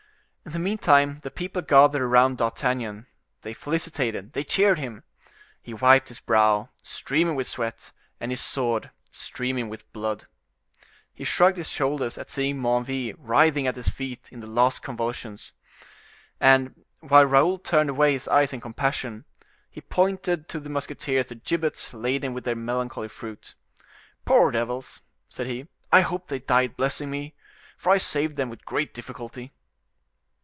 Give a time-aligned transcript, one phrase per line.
[0.43, 5.03] In the meantime the people gathered around D'Artagnan,—they felicitated, they cheered him.
[5.61, 10.25] He wiped his brow, streaming with sweat, and his sword, streaming with blood.
[11.13, 15.53] He shrugged his shoulders at seeing Menneville writhing at his feet in the last convulsions.
[16.39, 19.25] And, while Raoul turned away his eyes in compassion,
[19.69, 23.53] he pointed to the musketeers the gibbets laden with their melancholy fruit.
[24.25, 27.35] "Poor devils!" said he, "I hope they died blessing me,
[27.77, 29.53] for I saved them with great difficulty."